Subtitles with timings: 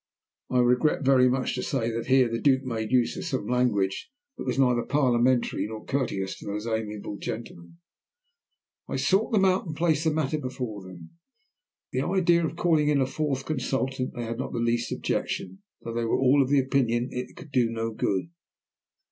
[0.49, 4.09] I regret very much to say that here the Duke made use of some language
[4.35, 7.77] that was neither parliamentary nor courteous to those amiable gentlemen.
[8.89, 11.11] I sought them out and placed the matter before them.
[11.93, 15.61] To the idea of calling in a fourth consultant they had not the least objection,
[15.83, 18.31] though they were all of the opinion that it could do no good.